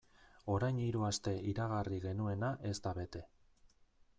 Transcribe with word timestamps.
Orain 0.53 0.79
hiru 0.85 1.03
aste 1.09 1.33
iragarri 1.51 1.99
genuena 2.07 2.51
ez 2.71 2.75
da 2.87 2.95
bete. 3.03 3.23